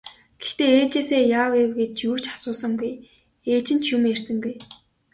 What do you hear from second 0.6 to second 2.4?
ээжээсээ яав ийв гэж юу ч